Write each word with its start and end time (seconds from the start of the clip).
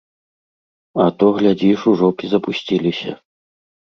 А 1.03 1.09
то, 1.17 1.25
глядзіш, 1.37 1.79
ужо 1.91 2.09
б 2.21 2.25
і 2.27 2.31
запусціліся. 2.33 3.11